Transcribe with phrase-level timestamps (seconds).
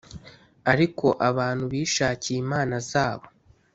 [0.71, 3.27] ariko abantu bishakiye imana zabo